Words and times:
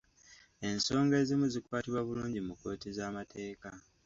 Ensonga 0.69 1.15
ezimu 1.21 1.45
zikwatibwa 1.53 2.01
bulungi 2.07 2.39
mu 2.47 2.53
kkooti 2.55 2.89
z'amateeka. 2.97 3.69